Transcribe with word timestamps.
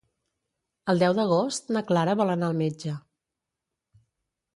El 0.93 1.01
deu 1.03 1.13
d'agost 1.19 1.69
na 1.77 1.83
Clara 1.91 2.15
vol 2.21 2.31
anar 2.37 2.47
al 2.53 2.57
metge. 2.63 2.95